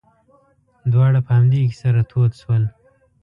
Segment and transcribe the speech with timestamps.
[0.91, 2.63] دواړه په همدې کې سره تود شول.